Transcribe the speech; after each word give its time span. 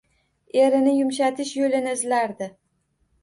Erini 0.61 0.93
yumshatish 0.99 1.51
yo‘lini 1.61 1.93
izlardi. 1.99 2.47